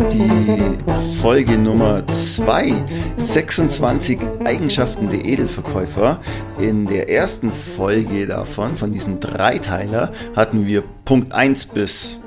[0.00, 0.78] Ist die
[1.22, 2.84] Folge Nummer 2,
[3.16, 6.20] 26 Eigenschaften der Edelverkäufer.
[6.58, 12.18] In der ersten Folge davon, von diesem Dreiteiler, hatten wir Punkt 1 bis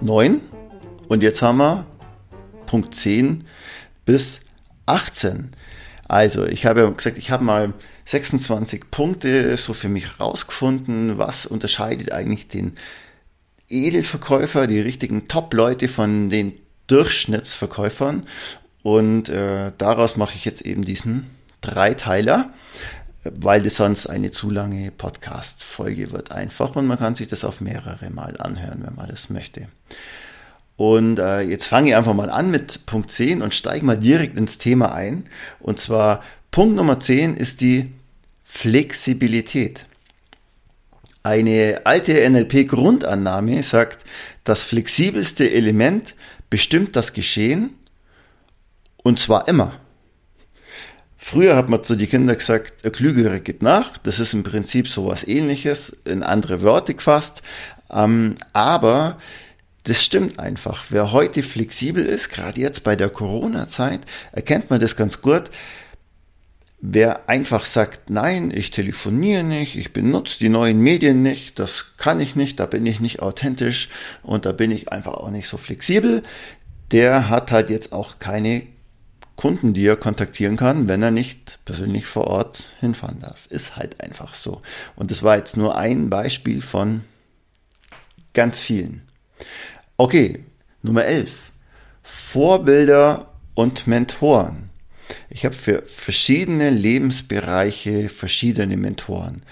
[0.00, 0.40] 9
[1.08, 1.86] und jetzt haben wir
[2.66, 3.44] Punkt 10
[4.04, 4.42] bis
[4.86, 5.50] 18.
[6.06, 7.72] Also, ich habe gesagt, ich habe mal
[8.04, 12.76] 26 Punkte so für mich rausgefunden, was unterscheidet eigentlich den
[13.68, 16.52] Edelverkäufer, die richtigen Top-Leute von den
[16.86, 18.26] Durchschnittsverkäufern.
[18.82, 21.28] Und äh, daraus mache ich jetzt eben diesen
[21.60, 22.50] Dreiteiler,
[23.24, 27.60] weil das sonst eine zu lange Podcast-Folge wird einfach und man kann sich das auf
[27.60, 29.66] mehrere Mal anhören, wenn man das möchte.
[30.76, 34.36] Und äh, jetzt fange ich einfach mal an mit Punkt 10 und steige mal direkt
[34.36, 35.24] ins Thema ein.
[35.58, 37.92] Und zwar Punkt Nummer 10 ist die
[38.44, 39.86] Flexibilität.
[41.26, 44.04] Eine alte NLP-Grundannahme sagt,
[44.44, 46.14] das flexibelste Element
[46.50, 47.70] bestimmt das Geschehen
[49.02, 49.80] und zwar immer.
[51.16, 53.98] Früher hat man zu den Kindern gesagt, ein Klügere geht nach.
[53.98, 57.42] Das ist im Prinzip sowas ähnliches, in andere Worte gefasst.
[57.90, 59.18] Ähm, aber
[59.82, 60.84] das stimmt einfach.
[60.90, 65.50] Wer heute flexibel ist, gerade jetzt bei der Corona-Zeit, erkennt man das ganz gut.
[66.78, 72.20] Wer einfach sagt, nein, ich telefoniere nicht, ich benutze die neuen Medien nicht, das kann
[72.20, 73.88] ich nicht, da bin ich nicht authentisch
[74.22, 76.22] und da bin ich einfach auch nicht so flexibel,
[76.90, 78.62] der hat halt jetzt auch keine
[79.36, 83.46] Kunden, die er kontaktieren kann, wenn er nicht persönlich vor Ort hinfahren darf.
[83.46, 84.60] Ist halt einfach so.
[84.96, 87.02] Und das war jetzt nur ein Beispiel von
[88.32, 89.02] ganz vielen.
[89.98, 90.44] Okay,
[90.82, 91.32] Nummer 11.
[92.02, 94.65] Vorbilder und Mentoren.
[95.30, 99.42] Ich habe für verschiedene Lebensbereiche verschiedene Mentoren.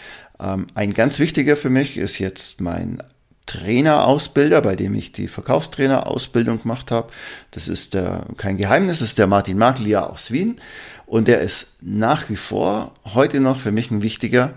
[0.40, 3.02] Ähm, ein ganz wichtiger für mich ist jetzt mein
[3.46, 7.12] Trainerausbilder, bei dem ich die Verkaufstrainerausbildung gemacht habe.
[7.50, 10.60] Das ist der, kein Geheimnis, das ist der Martin Maglia aus Wien.
[11.06, 14.54] Und der ist nach wie vor heute noch für mich ein wichtiger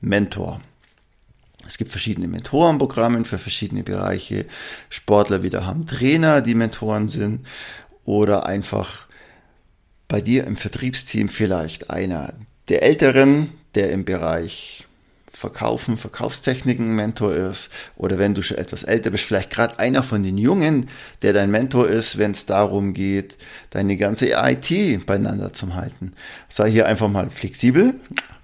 [0.00, 0.60] Mentor.
[1.66, 4.46] Es gibt verschiedene Mentorenprogramme für verschiedene Bereiche.
[4.88, 7.46] Sportler wieder haben Trainer, die Mentoren sind.
[8.04, 9.05] Oder einfach
[10.08, 12.34] bei dir im Vertriebsteam vielleicht einer
[12.68, 14.86] der Älteren, der im Bereich
[15.36, 20.22] Verkaufen, Verkaufstechniken Mentor ist oder wenn du schon etwas älter bist, vielleicht gerade einer von
[20.22, 20.88] den Jungen,
[21.20, 23.36] der dein Mentor ist, wenn es darum geht,
[23.68, 26.12] deine ganze IT beieinander zu halten.
[26.48, 27.94] Sei hier einfach mal flexibel,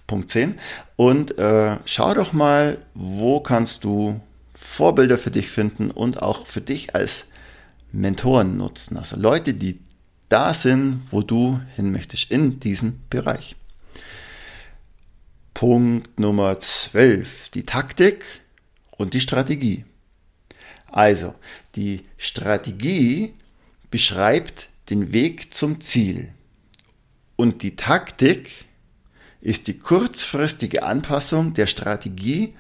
[0.07, 0.57] Punkt 10,
[0.97, 4.21] und äh, schau doch mal, wo kannst du
[4.53, 7.25] Vorbilder für dich finden und auch für dich als
[7.91, 8.99] Mentoren nutzen.
[8.99, 9.79] Also Leute, die
[10.33, 13.55] da sind, wo du hin möchtest, in diesem Bereich.
[15.53, 18.25] Punkt Nummer 12, die Taktik
[18.91, 19.85] und die Strategie.
[20.91, 21.35] Also,
[21.77, 23.35] die Strategie
[23.91, 26.33] beschreibt den Weg zum Ziel
[27.37, 28.65] und die Taktik
[29.43, 32.55] ist die kurzfristige Anpassung der Strategie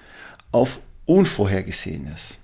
[0.51, 2.37] auf Unvorhergesehenes.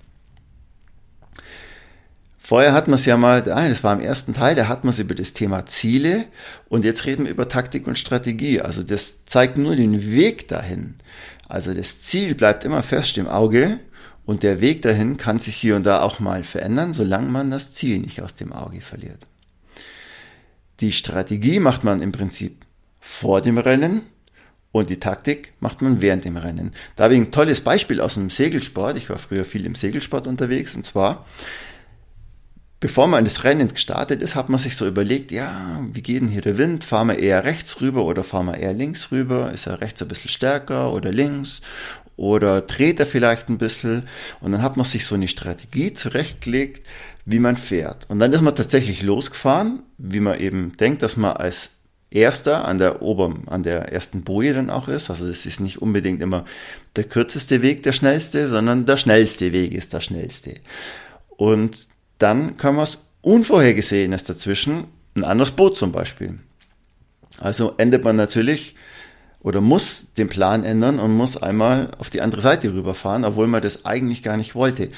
[2.49, 4.89] Vorher hatten wir es ja mal, ah, das war im ersten Teil, da hatten wir
[4.89, 6.25] es über das Thema Ziele
[6.67, 8.59] und jetzt reden wir über Taktik und Strategie.
[8.59, 10.95] Also das zeigt nur den Weg dahin.
[11.47, 13.79] Also das Ziel bleibt immer fest im Auge
[14.25, 17.71] und der Weg dahin kann sich hier und da auch mal verändern, solange man das
[17.73, 19.27] Ziel nicht aus dem Auge verliert.
[20.79, 22.65] Die Strategie macht man im Prinzip
[22.99, 24.01] vor dem Rennen
[24.71, 26.71] und die Taktik macht man während dem Rennen.
[26.95, 28.97] Da habe ich ein tolles Beispiel aus dem Segelsport.
[28.97, 31.27] Ich war früher viel im Segelsport unterwegs und zwar
[32.79, 36.29] bevor man das Rennen gestartet ist, hat man sich so überlegt, ja, wie geht denn
[36.29, 36.83] hier der Wind?
[36.83, 39.51] Fahren wir eher rechts rüber oder fahren wir eher links rüber?
[39.51, 41.61] Ist er rechts ein bisschen stärker oder links?
[42.19, 44.03] oder dreht er vielleicht ein bisschen
[44.41, 46.85] und dann hat man sich so eine Strategie zurechtgelegt,
[47.23, 48.09] wie man fährt.
[48.09, 51.69] Und dann ist man tatsächlich losgefahren, wie man eben denkt, dass man als
[52.11, 55.09] Erster an der Ober, an der ersten Boje dann auch ist.
[55.09, 56.43] Also es ist nicht unbedingt immer
[56.95, 60.55] der kürzeste Weg der schnellste, sondern der schnellste Weg ist der schnellste.
[61.37, 61.87] Und
[62.19, 64.85] dann kann was Unvorhergesehenes dazwischen,
[65.15, 66.39] ein anderes Boot zum Beispiel.
[67.39, 68.75] Also endet man natürlich
[69.41, 73.61] oder muss den Plan ändern und muss einmal auf die andere Seite rüberfahren, obwohl man
[73.61, 74.89] das eigentlich gar nicht wollte.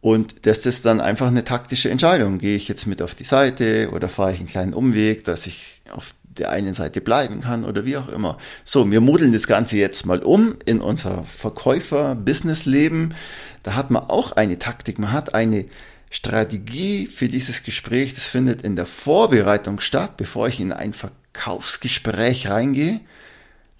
[0.00, 2.38] Und das ist dann einfach eine taktische Entscheidung.
[2.38, 5.80] Gehe ich jetzt mit auf die Seite oder fahre ich einen kleinen Umweg, dass ich
[5.90, 8.38] auf der einen Seite bleiben kann oder wie auch immer.
[8.64, 13.14] So, wir modeln das Ganze jetzt mal um in unser Verkäufer-Business-Leben.
[13.62, 15.66] Da hat man auch eine Taktik, man hat eine
[16.12, 18.14] Strategie für dieses Gespräch.
[18.14, 23.00] Das findet in der Vorbereitung statt, bevor ich in ein Verkaufsgespräch reingehe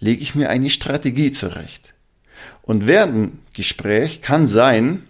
[0.03, 1.95] lege ich mir eine Strategie zurecht.
[2.63, 5.05] Und während dem Gespräch kann sein,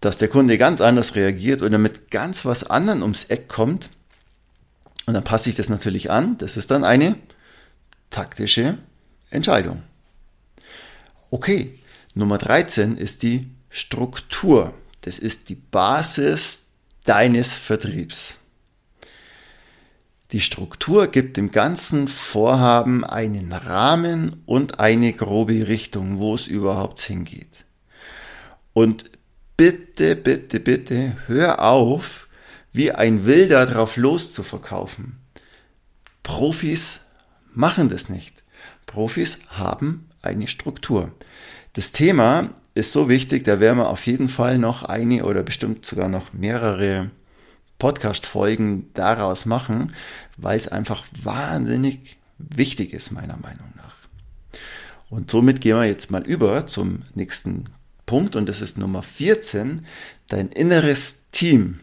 [0.00, 3.88] dass der Kunde ganz anders reagiert oder mit ganz was anderem ums Eck kommt.
[5.06, 6.36] Und dann passe ich das natürlich an.
[6.38, 7.14] Das ist dann eine
[8.10, 8.78] taktische
[9.30, 9.84] Entscheidung.
[11.30, 11.72] Okay,
[12.14, 14.74] Nummer 13 ist die Struktur.
[15.02, 16.68] Das ist die Basis
[17.04, 18.38] deines Vertriebs.
[20.32, 27.00] Die Struktur gibt dem ganzen Vorhaben einen Rahmen und eine grobe Richtung, wo es überhaupt
[27.00, 27.66] hingeht.
[28.72, 29.10] Und
[29.58, 32.28] bitte, bitte, bitte, hör auf,
[32.72, 35.18] wie ein Wilder drauf loszuverkaufen.
[36.22, 37.00] Profis
[37.52, 38.42] machen das nicht.
[38.86, 41.12] Profis haben eine Struktur.
[41.74, 45.84] Das Thema ist so wichtig, da werden wir auf jeden Fall noch eine oder bestimmt
[45.84, 47.10] sogar noch mehrere
[47.78, 49.92] Podcast-Folgen daraus machen,
[50.36, 53.96] weil es einfach wahnsinnig wichtig ist, meiner Meinung nach.
[55.10, 57.64] Und somit gehen wir jetzt mal über zum nächsten
[58.06, 59.84] Punkt und das ist Nummer 14,
[60.28, 61.80] dein inneres Team.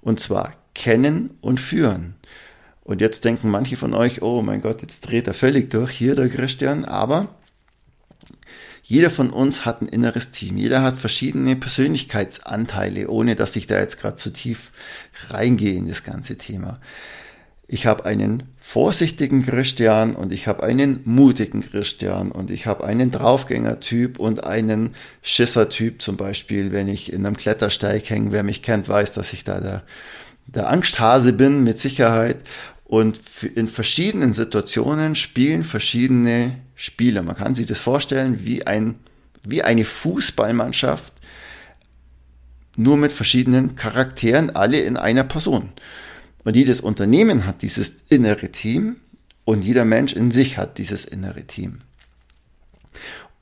[0.00, 2.14] Und zwar kennen und führen.
[2.82, 6.14] Und jetzt denken manche von euch, oh mein Gott, jetzt dreht er völlig durch, hier
[6.14, 7.34] der Christian, aber
[8.88, 10.56] jeder von uns hat ein inneres Team.
[10.56, 14.72] Jeder hat verschiedene Persönlichkeitsanteile, ohne dass ich da jetzt gerade zu tief
[15.28, 16.80] reingehe in das ganze Thema.
[17.66, 23.10] Ich habe einen vorsichtigen Christian und ich habe einen mutigen Christian und ich habe einen
[23.10, 28.32] Draufgänger-Typ und einen Schisser-Typ zum Beispiel, wenn ich in einem Klettersteig hänge.
[28.32, 29.82] Wer mich kennt, weiß, dass ich da der,
[30.46, 32.38] der Angsthase bin, mit Sicherheit.
[32.86, 33.20] Und
[33.54, 37.24] in verschiedenen Situationen spielen verschiedene Spieler.
[37.24, 38.94] Man kann sich das vorstellen wie, ein,
[39.42, 41.12] wie eine Fußballmannschaft,
[42.76, 45.72] nur mit verschiedenen Charakteren, alle in einer Person.
[46.44, 48.96] Und jedes Unternehmen hat dieses innere Team
[49.44, 51.80] und jeder Mensch in sich hat dieses innere Team.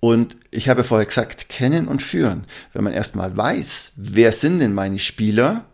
[0.00, 2.44] Und ich habe vorher gesagt, kennen und führen.
[2.72, 5.66] Wenn man erstmal weiß, wer sind denn meine Spieler,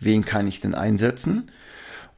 [0.00, 1.50] wen kann ich denn einsetzen,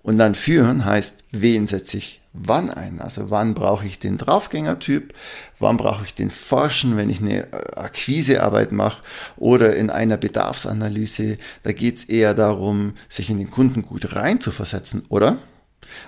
[0.02, 3.00] und dann führen heißt, wen setze ich wann ein?
[3.00, 5.15] Also wann brauche ich den Draufgängertyp?
[5.59, 9.03] Wann brauche ich den Forschen, wenn ich eine äh, Akquisearbeit mache?
[9.37, 15.05] Oder in einer Bedarfsanalyse, da geht es eher darum, sich in den Kunden gut reinzuversetzen,
[15.09, 15.38] oder?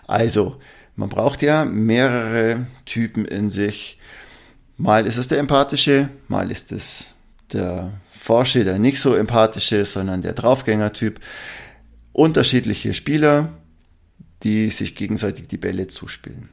[0.07, 0.56] Also,
[0.97, 4.01] man braucht ja mehrere Typen in sich.
[4.77, 7.15] Mal ist es der empathische, mal ist es
[7.53, 11.20] der Forsche, der nicht so empathische, sondern der Draufgängertyp.
[12.13, 13.57] Unterschiedliche Spieler,
[14.43, 16.49] die sich gegenseitig die Bälle zuspielen.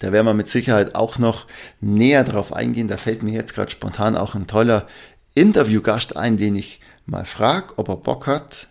[0.00, 1.46] Da werden wir mit Sicherheit auch noch
[1.80, 2.88] näher drauf eingehen.
[2.88, 4.86] Da fällt mir jetzt gerade spontan auch ein toller
[5.34, 8.68] Interviewgast ein, den ich mal frage, ob er Bock hat,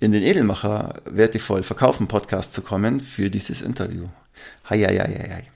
[0.00, 4.08] in den Edelmacher Wertevoll Verkaufen Podcast zu kommen für dieses Interview.
[4.68, 5.46] Hei, hei, hei, hei.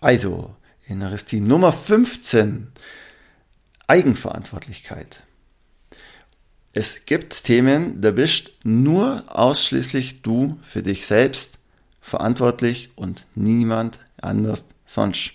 [0.00, 0.54] Also,
[0.86, 2.68] inneres Team Nummer 15.
[3.86, 5.23] Eigenverantwortlichkeit.
[6.76, 11.58] Es gibt Themen, da bist nur ausschließlich du für dich selbst
[12.00, 15.30] verantwortlich und niemand anders sonst.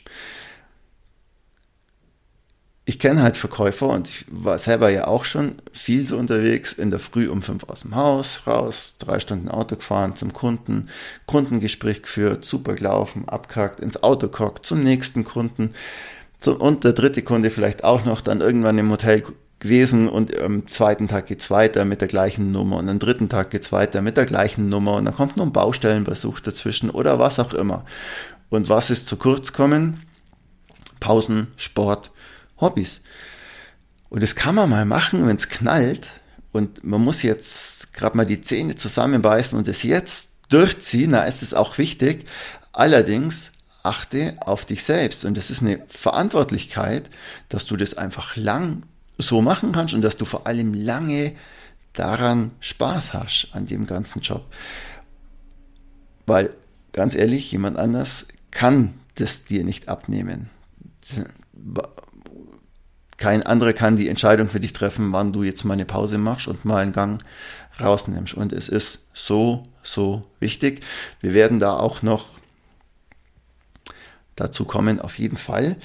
[2.84, 6.90] Ich kenne halt Verkäufer und ich war selber ja auch schon viel so unterwegs, in
[6.90, 10.90] der Früh um fünf aus dem Haus, raus, drei Stunden Auto gefahren zum Kunden,
[11.26, 15.74] Kundengespräch geführt, super gelaufen, abgehakt, ins Auto gehockt, zum nächsten Kunden,
[16.46, 19.24] und der dritte Kunde vielleicht auch noch, dann irgendwann im Hotel
[19.60, 23.50] gewesen und am zweiten Tag geht's weiter mit der gleichen Nummer und am dritten Tag
[23.52, 27.40] geht's weiter mit der gleichen Nummer und dann kommt noch ein Baustellenbesuch dazwischen oder was
[27.40, 27.86] auch immer.
[28.50, 30.02] Und was ist zu kurz kommen?
[31.00, 32.12] Pausen, Sport,
[32.60, 33.02] Hobbys.
[34.10, 36.08] Und das kann man mal machen, wenn es knallt
[36.52, 41.44] und man muss jetzt gerade mal die Zähne zusammenbeißen und es jetzt durchziehen, da ist
[41.44, 42.26] es auch wichtig.
[42.74, 43.52] Allerdings
[43.84, 45.26] achte auf dich selbst.
[45.26, 47.10] Und das ist eine Verantwortlichkeit,
[47.50, 48.82] dass du das einfach lang
[49.20, 51.34] so machen kannst und dass du vor allem lange
[51.94, 54.46] daran Spaß hast an dem ganzen Job.
[56.26, 56.52] Weil,
[56.94, 60.50] ganz ehrlich, jemand anders kann das dir nicht abnehmen.
[63.18, 66.48] Kein anderer kann die Entscheidung für dich treffen, wann du jetzt mal eine Pause machst
[66.48, 67.22] und mal einen Gang
[67.82, 68.34] rausnimmst.
[68.34, 70.86] Und es ist so, so wichtig.
[71.20, 72.38] Wir werden da auch noch
[74.38, 75.76] dazu kommen, auf jeden Fall.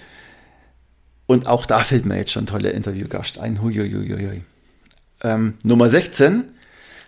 [1.27, 3.63] Und auch da fällt mir jetzt schon ein toller Interviewgast ein.
[3.63, 4.45] Huiuiuiui.
[5.23, 6.45] Ähm, Nummer 16,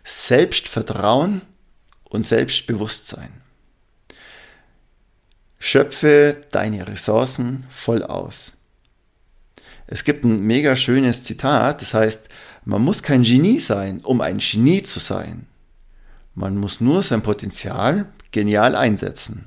[0.04, 1.42] Selbstvertrauen
[2.04, 3.30] und Selbstbewusstsein.
[5.58, 8.52] Schöpfe deine Ressourcen voll aus.
[9.86, 12.28] Es gibt ein mega schönes Zitat, das heißt,
[12.64, 15.46] man muss kein Genie sein, um ein Genie zu sein.
[16.34, 19.44] Man muss nur sein Potenzial genial einsetzen.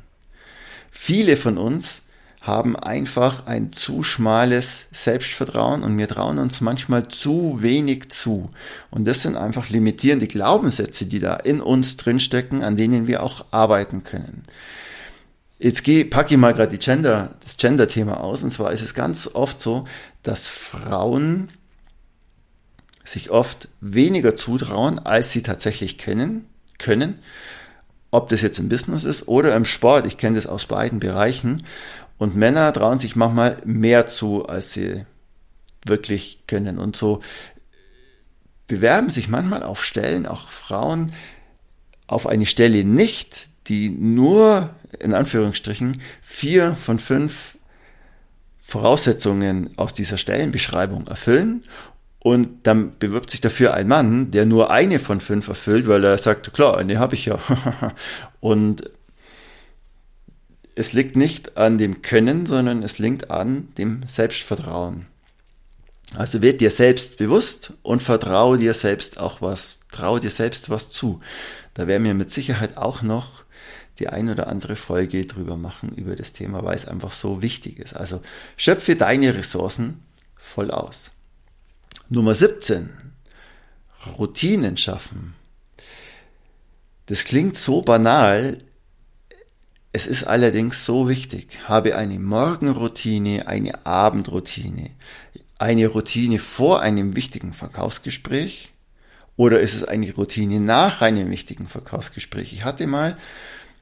[0.91, 2.03] Viele von uns
[2.41, 8.49] haben einfach ein zu schmales Selbstvertrauen und wir trauen uns manchmal zu wenig zu.
[8.91, 13.45] Und das sind einfach limitierende Glaubenssätze, die da in uns drinstecken, an denen wir auch
[13.51, 14.43] arbeiten können.
[15.59, 18.43] Jetzt packe ich mal gerade Gender, das Gender-Thema aus.
[18.43, 19.85] Und zwar ist es ganz oft so,
[20.23, 21.49] dass Frauen
[23.03, 26.45] sich oft weniger zutrauen, als sie tatsächlich können,
[26.77, 27.19] können.
[28.11, 30.05] Ob das jetzt im Business ist oder im Sport.
[30.05, 31.63] Ich kenne das aus beiden Bereichen.
[32.19, 35.05] Und Männer trauen sich manchmal mehr zu, als sie
[35.85, 36.77] wirklich können.
[36.77, 37.21] Und so
[38.67, 41.13] bewerben sich manchmal auf Stellen, auch Frauen,
[42.07, 47.57] auf eine Stelle nicht, die nur in Anführungsstrichen vier von fünf
[48.59, 51.63] Voraussetzungen aus dieser Stellenbeschreibung erfüllen.
[52.19, 56.17] Und dann bewirbt sich dafür ein Mann, der nur eine von fünf erfüllt, weil er
[56.17, 57.39] sagt, klar, eine habe ich ja.
[58.41, 58.91] und
[60.79, 65.07] es liegt nicht an dem Können, sondern es liegt an dem Selbstvertrauen.
[66.15, 70.89] Also werd dir selbst bewusst und vertraue dir selbst auch was, trau dir selbst was
[70.89, 71.19] zu.
[71.73, 73.43] Da werden wir mit Sicherheit auch noch
[73.99, 77.77] die ein oder andere Folge drüber machen, über das Thema, weil es einfach so wichtig
[77.77, 77.93] ist.
[77.93, 78.21] Also
[78.55, 80.01] schöpfe deine Ressourcen
[80.37, 81.11] voll aus.
[82.07, 82.89] Nummer 17.
[84.17, 85.35] Routinen schaffen.
[87.07, 88.59] Das klingt so banal,
[89.91, 94.91] es ist allerdings so wichtig, habe eine Morgenroutine, eine Abendroutine,
[95.57, 98.69] eine Routine vor einem wichtigen Verkaufsgespräch
[99.35, 102.53] oder ist es eine Routine nach einem wichtigen Verkaufsgespräch?
[102.53, 103.17] Ich hatte mal,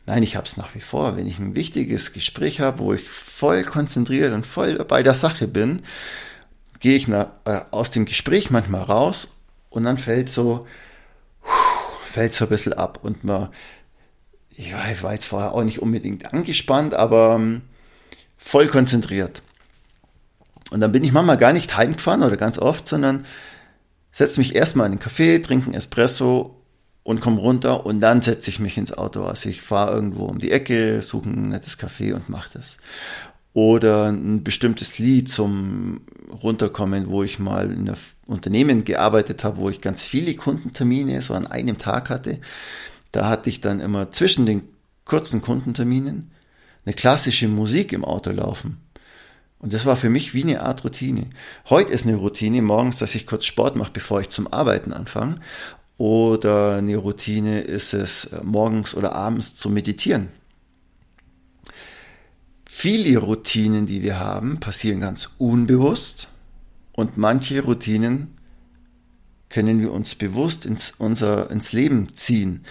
[0.05, 3.09] nein, ich habe es nach wie vor, wenn ich ein wichtiges Gespräch habe, wo ich
[3.09, 5.81] voll konzentriert und voll bei der Sache bin,
[6.79, 9.35] gehe ich nach, äh, aus dem Gespräch manchmal raus
[9.69, 10.67] und dann fällt so,
[12.05, 13.49] fällt so ein bisschen ab und man
[14.57, 17.61] ich war jetzt vorher auch nicht unbedingt angespannt, aber ähm,
[18.37, 19.43] voll konzentriert.
[20.71, 23.25] Und dann bin ich manchmal gar nicht heimgefahren oder ganz oft, sondern
[24.11, 26.55] setze mich erstmal in den Café, trinke einen Espresso
[27.03, 29.23] und komme runter und dann setze ich mich ins Auto.
[29.23, 32.77] Also ich fahre irgendwo um die Ecke, suche ein nettes Café und mache das.
[33.53, 36.01] Oder ein bestimmtes Lied zum
[36.43, 37.95] Runterkommen, wo ich mal in einem
[38.25, 42.39] Unternehmen gearbeitet habe, wo ich ganz viele Kundentermine so an einem Tag hatte.
[43.11, 44.63] Da hatte ich dann immer zwischen den
[45.05, 46.31] kurzen Kundenterminen
[46.85, 48.77] eine klassische Musik im Auto laufen.
[49.59, 51.27] Und das war für mich wie eine Art Routine.
[51.69, 55.35] Heute ist eine Routine morgens, dass ich kurz Sport mache, bevor ich zum Arbeiten anfange.
[55.97, 60.29] Oder eine Routine ist es, morgens oder abends zu meditieren.
[62.65, 66.27] Viele Routinen, die wir haben, passieren ganz unbewusst
[66.91, 68.37] und manche Routinen
[69.50, 72.66] können wir uns bewusst ins, unser, ins Leben ziehen.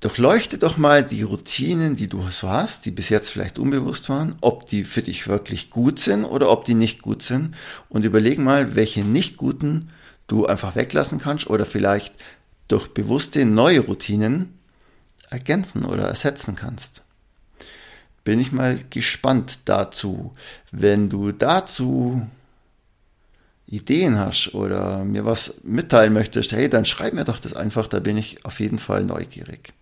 [0.00, 4.34] Durchleuchte doch mal die Routinen, die du so hast, die bis jetzt vielleicht unbewusst waren,
[4.40, 7.54] ob die für dich wirklich gut sind oder ob die nicht gut sind
[7.88, 9.90] und überleg mal, welche nicht guten
[10.26, 12.14] du einfach weglassen kannst oder vielleicht
[12.66, 14.58] durch bewusste neue Routinen
[15.30, 17.02] ergänzen oder ersetzen kannst.
[18.24, 20.32] Bin ich mal gespannt dazu.
[20.72, 22.26] Wenn du dazu
[23.72, 28.00] Ideen hast oder mir was mitteilen möchtest, hey, dann schreib mir doch das einfach, da
[28.00, 29.72] bin ich auf jeden Fall neugierig.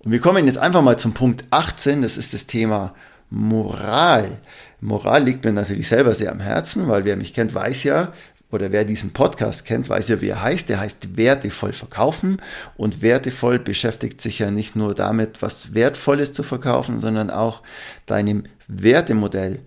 [0.00, 2.94] Und wir kommen jetzt einfach mal zum Punkt 18, das ist das Thema
[3.30, 4.38] Moral.
[4.80, 8.12] Moral liegt mir natürlich selber sehr am Herzen, weil wer mich kennt, weiß ja,
[8.50, 10.68] oder wer diesen Podcast kennt, weiß ja, wie er heißt.
[10.68, 12.40] Der heißt Wertevoll verkaufen.
[12.76, 17.62] Und wertevoll beschäftigt sich ja nicht nur damit, was wertvoll ist zu verkaufen, sondern auch
[18.06, 19.60] deinem Wertemodell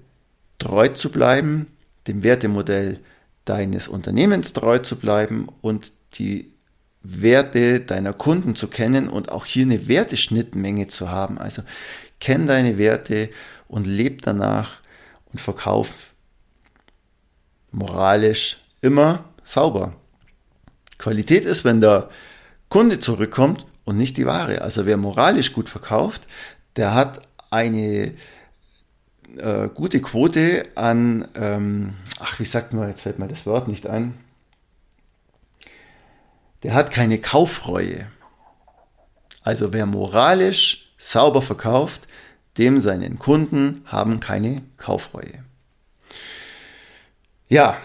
[0.58, 1.67] treu zu bleiben,
[2.08, 3.00] dem Wertemodell
[3.46, 6.51] deines Unternehmens treu zu bleiben und die
[7.03, 11.38] Werte deiner Kunden zu kennen und auch hier eine Werteschnittmenge zu haben.
[11.38, 11.63] Also
[12.20, 13.29] kenn deine Werte
[13.67, 14.81] und leb danach
[15.31, 16.13] und verkauf
[17.72, 19.93] moralisch immer sauber.
[20.98, 22.10] Qualität ist, wenn der
[22.70, 24.62] Kunde zurückkommt und nicht die Ware.
[24.62, 26.27] Also wer moralisch gut verkauft,
[26.75, 28.13] der hat eine
[29.38, 33.88] äh, gute Quote an, ähm, ach, wie sagt man, jetzt fällt mir das Wort nicht
[33.88, 34.13] ein,
[36.63, 38.07] der hat keine Kaufreue.
[39.43, 42.07] Also wer moralisch sauber verkauft,
[42.57, 45.43] dem seinen Kunden haben keine Kaufreue.
[47.47, 47.77] Ja,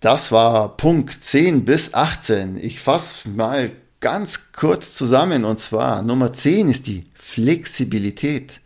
[0.00, 2.56] das war Punkt 10 bis 18.
[2.56, 8.60] Ich fasse mal ganz kurz zusammen und zwar Nummer 10 ist die Flexibilität.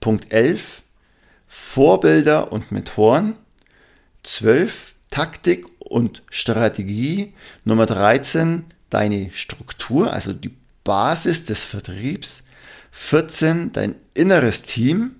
[0.00, 0.82] Punkt 11
[1.52, 3.34] Vorbilder und Mentoren.
[4.22, 7.34] 12 Taktik und Strategie.
[7.64, 12.44] Nummer 13 deine Struktur, also die Basis des Vertriebs.
[12.92, 15.16] 14 dein inneres Team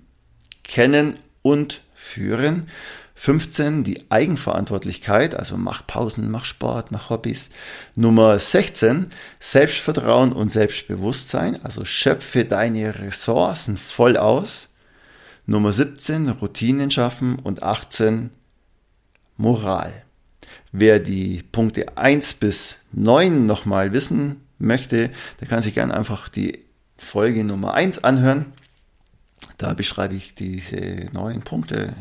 [0.63, 2.69] kennen und führen.
[3.15, 7.49] 15 die Eigenverantwortlichkeit, also mach Pausen, mach Sport, mach Hobbys.
[7.93, 14.69] Nummer 16 Selbstvertrauen und Selbstbewusstsein, also schöpfe deine Ressourcen voll aus.
[15.51, 18.29] Nummer 17 Routinen schaffen und 18
[19.35, 19.91] Moral.
[20.71, 26.59] Wer die Punkte 1 bis 9 nochmal wissen möchte, der kann sich gerne einfach die
[26.95, 28.53] Folge Nummer 1 anhören.
[29.57, 31.95] Da beschreibe ich diese neun Punkte.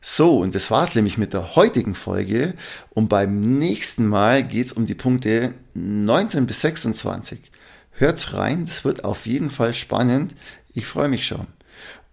[0.00, 2.54] So, und das war's nämlich mit der heutigen Folge.
[2.90, 7.50] Und beim nächsten Mal geht's um die Punkte 19 bis 26.
[7.90, 10.36] Hört's rein, das wird auf jeden Fall spannend.
[10.74, 11.48] Ich freue mich schon.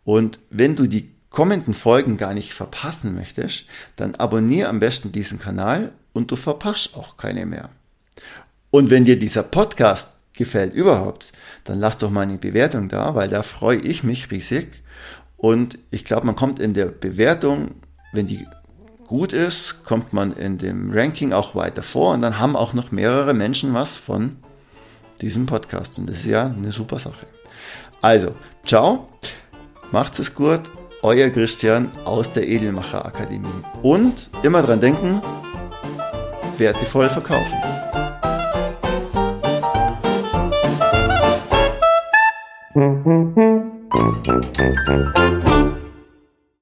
[0.05, 5.39] Und wenn du die kommenden Folgen gar nicht verpassen möchtest, dann abonniere am besten diesen
[5.39, 7.69] Kanal und du verpasst auch keine mehr.
[8.69, 11.33] Und wenn dir dieser Podcast gefällt überhaupt,
[11.63, 14.83] dann lass doch mal eine Bewertung da, weil da freue ich mich riesig.
[15.37, 17.71] Und ich glaube, man kommt in der Bewertung,
[18.13, 18.47] wenn die
[19.07, 22.91] gut ist, kommt man in dem Ranking auch weiter vor und dann haben auch noch
[22.91, 24.37] mehrere Menschen was von
[25.21, 25.97] diesem Podcast.
[25.97, 27.27] Und das ist ja eine super Sache.
[28.01, 28.35] Also,
[28.65, 29.09] ciao,
[29.93, 30.71] Macht es gut,
[31.03, 33.47] euer Christian aus der Edelmacher Akademie.
[33.83, 35.21] Und immer dran denken,
[36.57, 37.59] wertevoll verkaufen.
[42.73, 43.43] Mm-hmm.